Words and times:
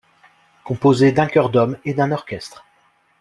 Composée 0.63 1.11
d'un 1.11 1.27
chœur 1.27 1.51
d'hommes 1.51 1.77
et 1.85 1.93
d'un 1.93 2.11
orchestre. 2.11 2.65